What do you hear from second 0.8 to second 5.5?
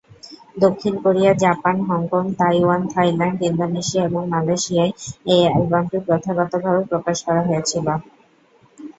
Korea, Japan, Hong Kong, Taiwan, Thailand, Indonesia এবং মালয়েশিয়ায় এই